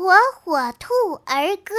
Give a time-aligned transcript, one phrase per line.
[0.00, 0.94] 火火兔
[1.26, 1.74] 儿歌。